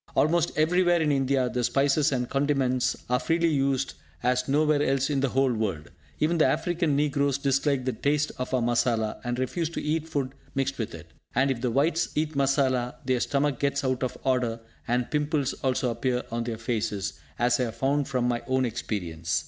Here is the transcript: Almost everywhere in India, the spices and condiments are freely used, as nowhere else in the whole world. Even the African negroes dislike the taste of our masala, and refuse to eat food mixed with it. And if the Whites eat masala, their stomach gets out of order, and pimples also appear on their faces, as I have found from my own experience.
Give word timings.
Almost 0.15 0.57
everywhere 0.57 0.99
in 0.99 1.11
India, 1.11 1.47
the 1.47 1.63
spices 1.63 2.11
and 2.11 2.27
condiments 2.27 2.95
are 3.07 3.19
freely 3.19 3.49
used, 3.49 3.93
as 4.23 4.47
nowhere 4.47 4.81
else 4.81 5.11
in 5.11 5.19
the 5.19 5.29
whole 5.29 5.53
world. 5.53 5.91
Even 6.19 6.39
the 6.39 6.47
African 6.47 6.95
negroes 6.95 7.37
dislike 7.37 7.85
the 7.85 7.93
taste 7.93 8.31
of 8.39 8.51
our 8.51 8.63
masala, 8.63 9.21
and 9.23 9.37
refuse 9.37 9.69
to 9.69 9.79
eat 9.79 10.09
food 10.09 10.33
mixed 10.55 10.79
with 10.79 10.95
it. 10.95 11.11
And 11.35 11.51
if 11.51 11.61
the 11.61 11.69
Whites 11.69 12.09
eat 12.15 12.33
masala, 12.35 12.95
their 13.05 13.19
stomach 13.19 13.59
gets 13.59 13.83
out 13.83 14.01
of 14.01 14.17
order, 14.23 14.61
and 14.87 15.11
pimples 15.11 15.53
also 15.63 15.91
appear 15.91 16.23
on 16.31 16.45
their 16.45 16.57
faces, 16.57 17.13
as 17.37 17.59
I 17.59 17.65
have 17.65 17.75
found 17.75 18.07
from 18.07 18.27
my 18.27 18.41
own 18.47 18.65
experience. 18.65 19.39